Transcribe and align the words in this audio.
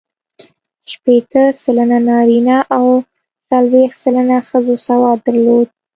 شپېته 0.91 1.43
سلنه 1.63 1.99
نارینه 2.07 2.57
او 2.77 2.85
څلوېښت 3.49 3.97
سلنه 4.03 4.37
ښځو 4.49 4.75
سواد 4.87 5.17
درلود. 5.27 5.67